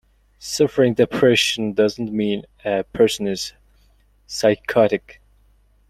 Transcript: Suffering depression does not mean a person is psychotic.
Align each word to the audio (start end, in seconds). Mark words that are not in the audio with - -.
Suffering 0.39 0.95
depression 0.95 1.73
does 1.73 1.99
not 1.99 2.11
mean 2.11 2.41
a 2.65 2.83
person 2.85 3.27
is 3.27 3.53
psychotic. 4.25 5.21